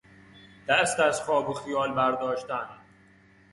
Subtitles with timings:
[0.67, 2.69] دست از خواب و خیال برداشتن